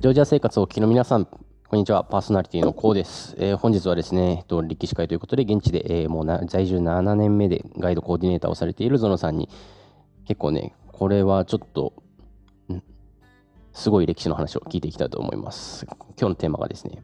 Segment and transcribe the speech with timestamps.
[0.00, 2.04] ジョージア生活をお聞きの皆さん、こんにちは。
[2.04, 3.36] パーソナリティのコウです。
[3.38, 9.50] えー本日はですね、えっと、歴史会ということで、現地で、えーもうな在住7年目でガイドコーディネーターをされているゾノさんに、
[10.26, 11.92] 結構ね、これはちょっと、
[13.74, 15.84] すごい歴史の話を聞いていきたいと思います。
[15.84, 17.02] 今日のテーマがですね、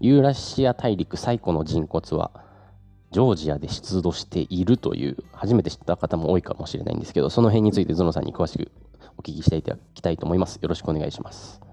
[0.00, 2.32] ユーラシア大陸最古の人骨は、
[3.12, 8.72] ジョージアで出土しているという、初めて知った方も多いかもしれないんですけど、その辺についてゾノさんに詳しく
[9.18, 10.56] お聞きしていただきたいと思います。
[10.56, 11.63] よろしくお願いします。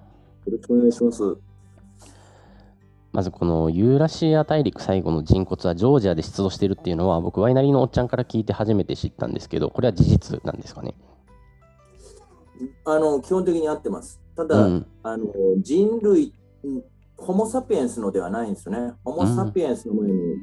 [0.45, 1.37] よろしくお願いします。
[3.11, 10.95] まずこのユーラシア大陸最後の人骨はジョージアで出土しているっていうのは僕ワイナリーのおっちゃんから聞いて初めて知ったんですけどこれは事実なんですかね？
[12.85, 14.21] あの基本的に合ってます。
[14.35, 15.25] ただ、うんあの
[15.57, 16.83] 人類、うん
[17.17, 18.93] ホモ・サピエンスのではないんですよね。
[19.03, 20.37] ホモ・サピエンスの前に、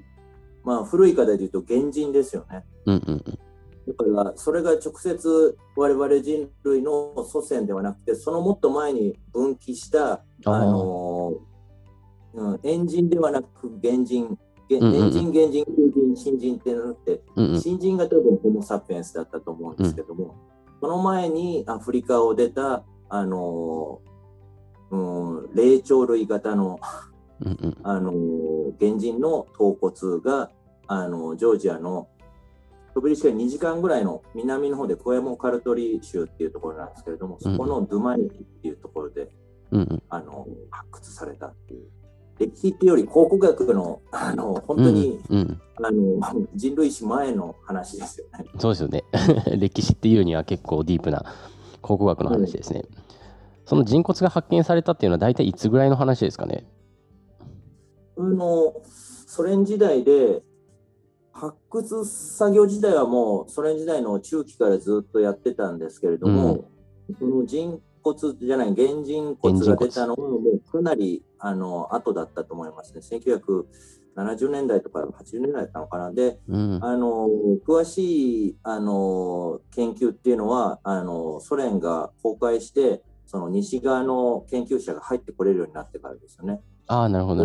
[0.62, 2.64] まあ、古い方で言うと原人ですよね。
[2.86, 3.38] うんうん
[3.88, 11.38] だから、それが直接我々人類の祖先ではなくて、そのもっと前に分岐した、あの
[12.34, 15.04] うん、エンジンではなく原人、げうんうんうん。
[15.04, 17.60] エンジン、原人、空人、新人ってなって、うんうん。
[17.60, 20.34] 新人が多分ホモ・サピエンスだったと思うんですけども、
[20.80, 24.00] その前にアフリカを出た、あの
[24.90, 26.78] うん、霊長類型の、
[27.82, 28.12] あの
[28.78, 30.50] 原人の頭骨が、
[30.86, 32.08] あのジョージアの
[32.98, 39.28] 飛び石から2時間ぐらいの南の方でコエモカルトリ州っていうところなんですけれども、そこのドゥマニキっていうところで、
[39.70, 40.02] うんうん。
[40.08, 41.86] あの発掘されたっていう。
[42.40, 45.60] 歴史っていうより考古学のあの本当に、うんうん。
[45.80, 45.90] あ
[46.32, 48.46] の人類史前の話ですよね。
[48.58, 49.04] そうですよね。
[49.56, 51.24] 歴史っていうには結構ディープな
[51.80, 52.84] 考古学の話ですね、
[53.64, 56.66] その人骨が発見されたっていうのは大体いつぐらいの話ですかね？
[58.16, 58.74] あの
[59.28, 60.42] ソ連時代で
[61.38, 66.64] 発掘作業自体はもうソ連時代の中期からずっとやってたんですけれども、
[67.18, 73.00] その人骨じゃない原人骨が出たのはもうかなりあの後だったと思いますね。
[74.16, 76.12] 1970年代とか80年代だったのかな。
[76.12, 77.28] で、うんあの
[77.66, 86.60] 詳しいあの研究っていうのはあのソ連が崩壊してその西側の研究者が入ってこれるようになってからですよね。
[86.88, 87.44] ああなるほど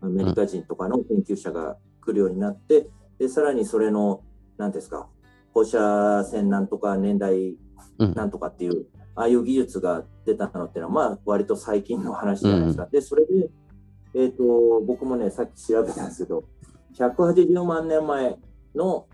[0.00, 2.88] アメリカ人とかの研究者が来るようになって、
[3.18, 4.22] でさらにそれの
[4.58, 5.08] 何ですか
[5.52, 7.56] 放射線なんとか年代
[7.98, 12.86] うんなんとかっていう、ああいう技術が出たのっていうのはまあ割と最近の話じゃないですか。
[12.86, 13.50] でそれで、
[14.14, 16.44] えー、と僕もねさっき調べたんですけど
[16.96, 18.36] 180万年前
[18.74, 19.06] の、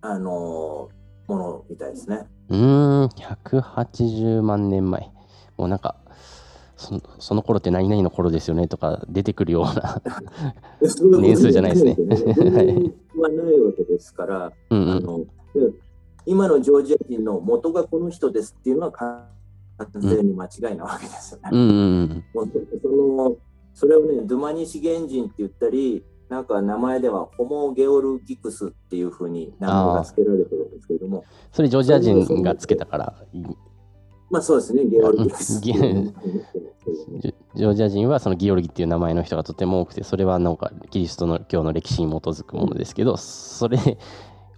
[0.00, 0.96] あのー
[1.28, 2.26] ものみたいですね。
[2.48, 5.10] うーん180万年前
[5.56, 5.96] もうなんか
[6.76, 10.02] そのその頃って何々の頃ですよねとか出てくるような
[11.20, 11.96] 年数じゃないですね。
[13.16, 14.52] はないわけですから。
[14.70, 14.90] うんうん。
[14.90, 15.26] あので
[16.26, 19.26] 今のジョージア人の元がこの人ですっていうのは完
[19.96, 21.50] 全に間違いなわけですよね。
[21.52, 22.24] うんうんうん。
[22.34, 23.36] もうそその
[23.74, 33.14] それをね、ドゥマニシ原人って言ったり、なんか名前ではホモ・ゲオルギクスっていうふうに名前が付けられてるんですけれども、それジョージア人がつけたから
[34.30, 36.04] まあそうですね、ゲオルギクスっていう。
[36.06, 36.20] のが
[37.54, 43.98] ジョージア人はそのギオルギっていう名前の人がとても多くてそれはなんかキリストの教の歴史に基づくものですけどそれで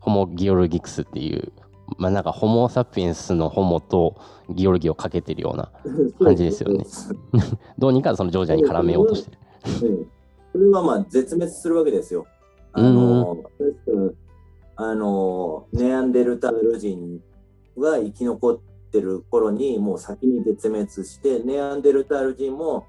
[0.00, 1.52] ホモ・ギオルギクスっていう
[1.96, 4.16] まあなんかホモ・サピエンスのホモと
[4.50, 5.70] ギオルギをかけてるような
[6.22, 6.84] 感じですよね。
[7.78, 9.38] どうにかそのジョージアに絡めようとしてる。
[9.88, 10.06] うん。
[10.52, 12.26] それはまあ絶滅するわけですよ。
[12.72, 13.38] あの、
[14.76, 17.20] あの、ネアンデルタール人
[17.78, 18.68] が生き残って
[19.00, 22.86] る頃にもう先に絶滅して、ネアンデルタール人も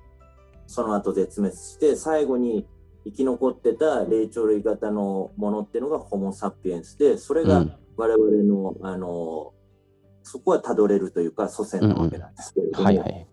[0.68, 2.68] その後絶滅して、最後に
[3.06, 9.54] 生き残ってた霊長類型のものっていうのがホモ・サピエンスで、それがうん我々の、あの、
[10.24, 13.28] そこはたどれるというか祖先なわけなんですけれども、はいはい。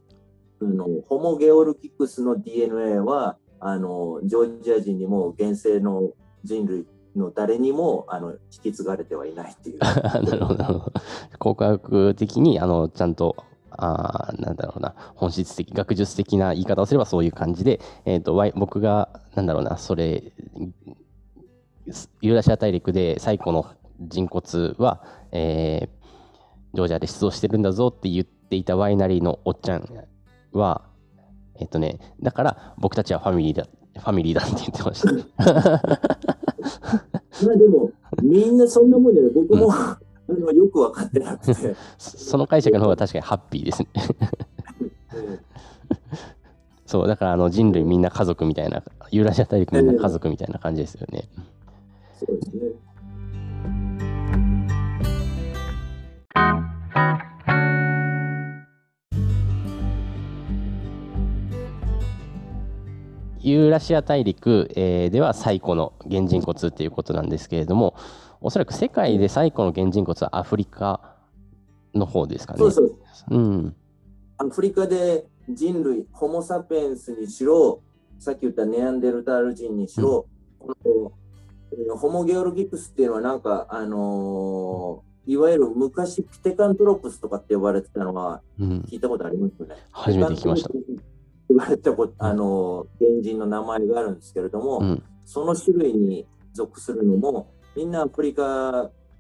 [0.61, 6.13] あのホモ・ゲオルキクスの DNA はあのジョージア人にも現世の
[6.43, 9.79] 人類の誰にもあの引き継がれてはいないっていう。
[9.79, 10.93] なるほどなるほど。
[11.39, 13.37] 考古学的にあのちゃんと
[13.71, 20.33] あーなんだろうな本質的学術的な言い方をすればそういう感じで、えー、とワイ僕がなんだろうなそれ
[22.21, 23.67] ユーラシア大陸で最古の
[24.01, 25.03] 人骨は、
[25.33, 25.97] えー
[26.77, 29.89] ジョージアで出土してるんだぞって言っていたワイナリーのおっちゃん
[30.53, 30.83] は
[31.59, 33.67] えっ、とねだから僕たちはファミリーだ
[33.99, 35.81] ファミリーだって言ってました。
[37.45, 37.91] まあでも
[38.23, 39.99] みんなそんなもんじゃない僕も、 あ
[40.29, 41.55] のよく分かってなくて。
[41.99, 43.89] そ その解釈の方が確かにハッピーですね。
[45.15, 45.41] うん
[46.87, 51.25] そう、だからあの人類みんな家族みたいな、ユーラシア大陸みんな家族みたいな感じですよね。
[52.19, 52.86] そうですね。
[63.47, 67.95] ユーラシア大陸、えーでは最古の原人骨っていうことなんですけれども、
[68.41, 71.15] おそらく世界で最古の原人骨はアフリカ
[71.95, 72.59] の方ですかね。
[72.59, 72.97] そうそう。
[73.31, 73.77] うん。
[74.39, 77.83] アフリカで人類、ホモ・サピエンスにしろ、
[78.19, 80.27] さっき言ったネアンデルタール人にしろ、
[80.59, 81.13] この
[81.71, 88.85] えーホモ・ゲオルギクスっていうのはなんか、あのーいわゆる昔ピテカントロプスとかって呼ばれてたのはうん。
[88.89, 89.77] 聞いたことありますよね。
[89.93, 90.71] 初めて聞きました
[91.49, 95.03] 言われたこと、あのー原人の名前があるんですけれども、うん。
[95.25, 98.43] その種類に属するのも、みんなアフリカ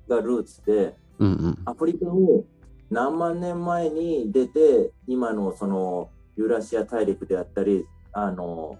[0.08, 1.58] がルーツで、うんうん。
[1.64, 2.44] アフリカを
[2.90, 8.78] 何万年前に出て、今のそのユーラシア大陸であったり、あの、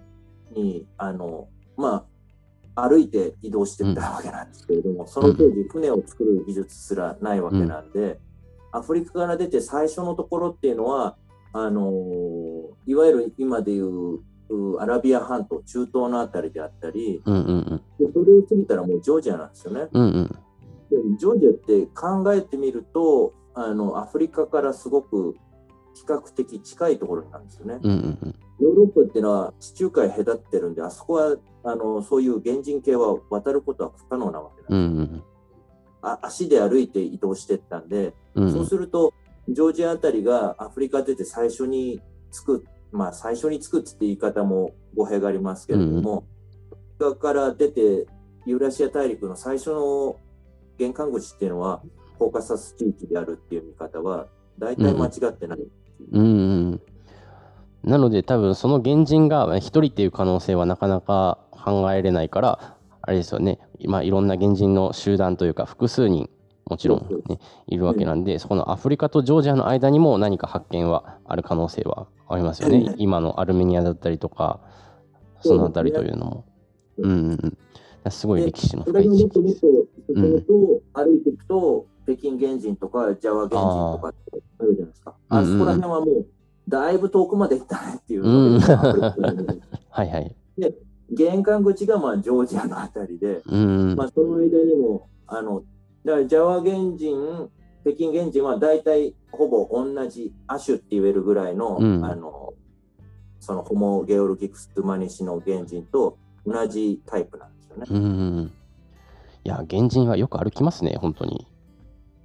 [0.51, 2.05] に、あの、ま
[2.75, 8.19] あ、歩いて移動してったわけなんですけれども、その当時船を作る技術すらないわけなんで、
[8.71, 11.17] アフリカから出て最初のところっていうのは、
[11.65, 14.19] あの、いわゆる今でいう
[14.49, 17.81] うアラビア半島、中東のあたりであったり、うんうんうん。
[17.99, 19.87] でそれを過ぎたらもうジョージアなんですよね。
[19.91, 20.27] うんうん。
[20.27, 25.35] でジョージアって考えてみるとあのアフリカからすごく
[25.93, 27.79] 比較的近いところなんですよね。
[27.81, 28.35] うんうんうん。
[28.59, 35.23] ヨーロッパっていうのは地中海隔ってるんであそこはあのそういう原人系は渡ることは不可能なわけうなんです、んうん
[35.99, 38.53] あ足で歩いて移動していったんで、うん。
[38.53, 39.13] そうすると
[39.49, 42.01] ジョージアあたりがアフリカ出て最初に
[42.31, 46.25] 着くまあ最初に着くって言い方も語弊がありますけれども、
[46.99, 48.07] アフリカから出て
[48.45, 50.17] ユーラシア大陸の最初の
[50.77, 51.81] 玄関口っていうのは
[52.17, 54.27] コーカサス地域であるっていう見方は
[54.57, 55.59] 大体間違ってない。
[56.11, 56.25] うんう
[56.75, 56.81] ん。
[57.83, 66.29] なので多分その原人が一人っていう可能性はなかなか考えれないから、あれですよね、まあ、いろんな原人の集団というか複数人
[66.69, 72.93] もちろん、ね、いるわけなんで、そこのアフリカとジョージアの間にも何か発見はある可能性はありますよね。
[72.97, 74.59] 今のアルメニアだったりとか、
[75.41, 76.45] そのあたりというのも。
[76.97, 77.57] うんうんうん。
[78.11, 79.59] すごい歴史の深い地域ともっと
[80.13, 80.53] 進むと、
[80.93, 85.15] 歩いていくと北京原人とかジャワ原人とかってあるじゃないですか。
[85.29, 86.25] あそこら辺はもう
[86.67, 88.59] だいぶ遠くまで行ったねっていううん
[89.89, 90.35] はいはい。
[91.11, 95.63] 玄関口がまあジョージアのあたりで、うんまあ、その間にも、あの、
[96.07, 97.49] だからジャワ原人、
[97.83, 102.53] 北京原人は大体ほぼ同じ亜種って言えるぐらいの、うんあの、
[103.41, 107.85] そのホモ・ゲオルギクス・トゥマニシの原人と同じタイプなんですよね。
[107.89, 108.07] うんう
[108.43, 108.51] ん。
[109.43, 111.45] いや、原人はよく歩きますね、本当に。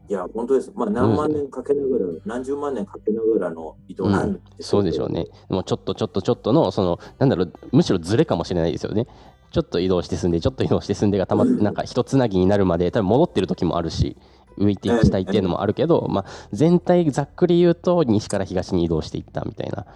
[0.09, 0.71] いや、本当です。
[0.77, 5.27] まあ、何万年かけながら、何十万年かけながらの移動なんですそうでしょうね。
[5.49, 9.09] でもちょっとちょっとちょっとの、その、なんだろう、むしろズレかもしれないですよね。
[9.53, 14.17] ちょっと移動して進んで、ちょっと移動して進んでがたまって、なんか一つなぎになるまで、多分戻ってる時もあるし、
[14.59, 19.87] 浮いていきたいっていうのもあるけど、まあ、全体ざっくり言うと、西から東に移動していったみたいな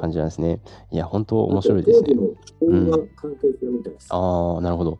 [0.00, 0.60] 感じなんですね。
[0.90, 2.14] いや、本当面白いですね。
[4.10, 4.98] ああ、なるほど。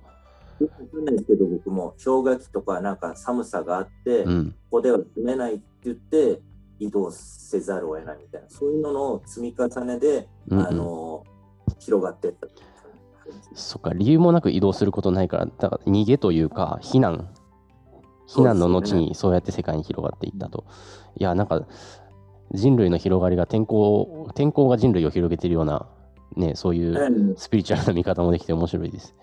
[0.61, 4.50] よくわかんないですけど、僕も氷河期とかなんか寒さがあって、うん。
[4.70, 6.41] ここでは住めないって言って
[6.79, 11.25] 移動せざるを得ないみたいなそういうのの積み重ねで、うんうんあの
[11.79, 12.46] 広がっていった
[13.54, 17.28] そっか、理由もなく移動することないから、だから逃げというか、避難。
[18.26, 20.64] 避難の後にそうやって世界に広がっていったと。
[21.16, 21.66] いや、なんか、
[22.52, 25.86] 人類の広がりが天候、天候が人類を広げているような、
[26.36, 29.14] ね、そういううんスピリチュアルな見方もできて面白いです。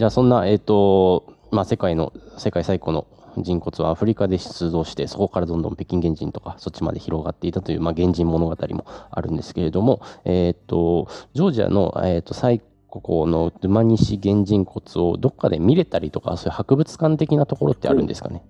[0.00, 3.06] じゃあそんな、えっ、と、まあ、世界の、世界最古の
[3.36, 18.42] 人骨はアフリカで出土して、そこからどんどん北京原人とか、そっちまで広がっていたという、まあ、原人物語もあるんですけれども、えっ、と、ジョージアの、えっ、と、最古のドゥマニシ原人骨をどっかで見れたりとか、そういう博物館的なところってあるんですかね？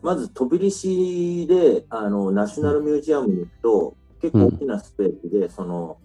[0.00, 5.98] まず飛び出しであのナショナルミュージアムに行くと、結構大きなスペースで、その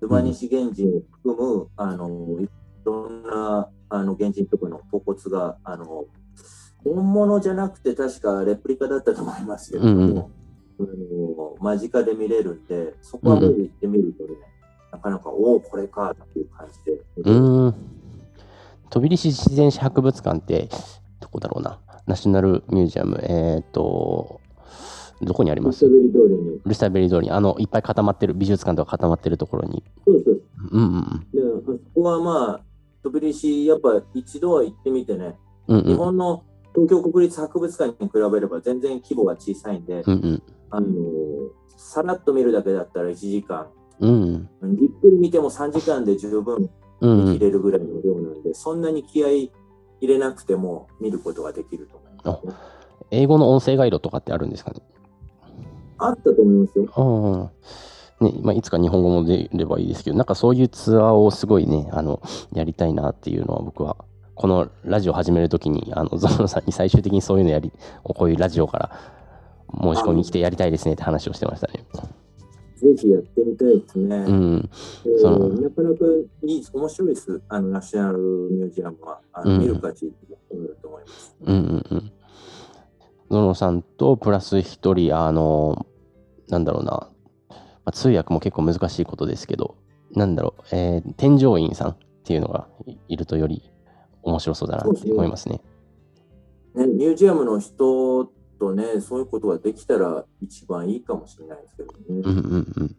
[0.00, 2.08] ドゥマニシ原人を含む、あの
[3.94, 6.06] あの原人とかの頭骨があの
[6.82, 10.30] 本物じゃなくて確かレプリカだったと思いますけれども、
[10.80, 14.30] あの間近で見れるんでそこはもう行ってみるとね、
[14.90, 17.74] なかなかおおこれかっていう感じで、うーん。
[18.90, 20.68] 飛び出し自然史博物館って、
[21.20, 21.78] どこだろうな。
[22.06, 24.40] ナショナルミュージアム、えっ、と、
[25.22, 25.86] どこにあります？
[25.86, 29.82] ルスタベリー通りに、あの、いっぱい固まってる、美術館とか固まってるところに。
[30.04, 30.34] そうですそう。
[30.34, 31.02] ですうんうん。
[31.32, 32.60] で、あそこはまあ、
[33.12, 35.36] 飛び出し、やっぱ一度は行ってみてね、
[35.68, 35.78] うん。
[35.80, 35.92] うんうん。
[35.92, 40.42] 日本の東京国立博物館に比べれば全然規模が小さいんで、うんうん。
[40.70, 40.86] あの
[41.76, 43.66] さらっと見るだけだったら1時間、
[44.00, 44.76] うんうん。
[44.76, 47.32] じっくり見ても3時間で十分うんうん。
[47.34, 49.52] 見れるぐらいの量なんで、そんなに気合い
[50.00, 52.52] 入れなくても見ることができると思います、ね、
[53.10, 54.80] 英語の音声ガイドとかってあるんですかね？
[55.98, 57.50] あったと思いますよ。
[58.22, 63.96] ねまあ、いつか日本語も出ればいいですけど、なんかそういうツアーをすごいね、あのやりたいなっていうのは僕は、
[64.34, 68.90] このラジオ始めるときに、あのゾノさんに最終的にそういうのやり、こういうラジオから
[69.80, 71.84] 申し込みに来てやりたいですねって話をしてましたね。
[72.76, 74.16] ぜひやってみたいですね。
[74.16, 74.70] うん。
[75.20, 76.04] そのなかなか
[76.44, 77.40] いい、面白いです。
[77.48, 78.18] あの、ナショナル
[78.50, 80.12] ミュージアムは、あの、見る価値
[80.50, 81.36] と思います。
[81.44, 82.12] うんうんうん。
[83.30, 85.86] ゾノさんとプラス一人、あの、
[86.48, 87.08] なんだろうな、
[87.84, 89.76] まあ、通訳も結構難しいことですけど、
[90.14, 92.68] なんだろう、えー、添乗員さんっていうのが
[93.08, 93.70] いるとより
[94.22, 95.60] 面白そうだなって思いますね。
[96.74, 101.98] ね、ミュージアムの人とね、そういうことができたら一番いいかもしれないですけどね。
[102.08, 102.96] うんうんうん。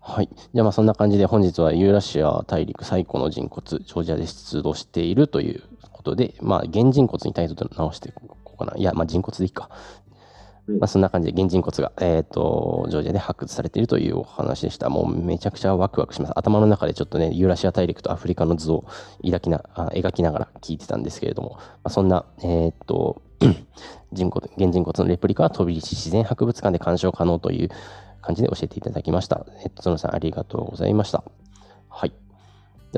[0.00, 0.28] はい。
[0.54, 5.62] じゃあまあそんな感じで本日はユーラシア大陸最古の人骨、ジョージアで出土しているという
[5.92, 8.74] ことで、まあ原人骨にタイトル直していこうかな。
[8.76, 9.68] いや、まあ人骨でいいか。
[10.68, 14.90] まあ、そんな感じで原人骨が、えーと、ジョージアで発掘されているというお話でした。
[14.90, 16.32] もうめちゃくちゃワクワクします。
[16.38, 18.84] 頭の中でちょっとね、ユーラシア大陸とアフリカの図を
[19.24, 23.22] 抱きなあ描きながら聞いてたんですけれども、まあ、そんな、えっ、と
[24.12, 27.70] 人骨原人骨のレプリカは飛び石自然博物館で鑑賞可能という
[28.20, 29.46] 感じで教えていただきました。
[29.64, 31.24] えっ、と、ゾノさんありがとうございました。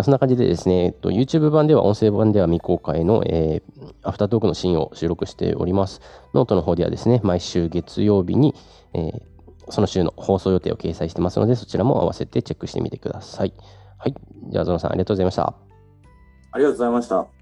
[0.00, 0.04] はい。
[0.04, 6.00] そんな感じでですね、えっと、YouTube 版では、音声版では未公開の、えー、アフタートークのシーンを収録しております。
[6.34, 8.54] ノートの方ではですね、毎週月曜日に、
[8.94, 9.22] えー、
[9.70, 13.52] その週の放送予定を掲載してますので、そちらも合わせてチェックしてみてください。
[13.98, 14.14] はい。
[14.50, 15.54] じゃあ、ゾノさん、ありがとうございました。
[16.52, 17.39] ありがとうございました。